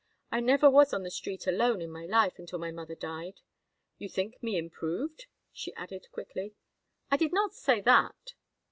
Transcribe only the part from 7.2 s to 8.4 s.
not say that."